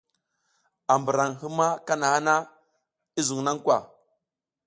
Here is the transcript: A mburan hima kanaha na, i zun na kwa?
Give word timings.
A 0.93 0.93
mburan 0.99 1.33
hima 1.39 1.67
kanaha 1.87 2.19
na, 2.25 2.35
i 3.19 3.21
zun 3.27 3.41
na 3.45 3.51
kwa? 3.63 3.77